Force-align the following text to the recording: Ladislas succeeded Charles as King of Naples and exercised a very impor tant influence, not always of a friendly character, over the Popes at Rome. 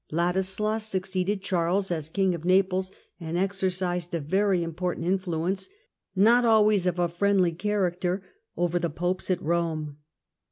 Ladislas 0.11 0.81
succeeded 0.83 1.43
Charles 1.43 1.91
as 1.91 2.09
King 2.09 2.33
of 2.33 2.43
Naples 2.43 2.91
and 3.19 3.37
exercised 3.37 4.11
a 4.15 4.19
very 4.19 4.61
impor 4.65 4.95
tant 4.95 5.05
influence, 5.05 5.69
not 6.15 6.43
always 6.43 6.87
of 6.87 6.97
a 6.97 7.07
friendly 7.07 7.51
character, 7.51 8.23
over 8.57 8.79
the 8.79 8.89
Popes 8.89 9.29
at 9.29 9.39
Rome. 9.43 9.97